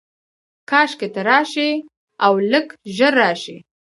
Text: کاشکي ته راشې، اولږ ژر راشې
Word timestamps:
کاشکي 0.69 1.07
ته 1.13 1.21
راشې، 1.29 1.69
اولږ 2.27 2.67
ژر 2.95 3.13
راشې 3.21 3.57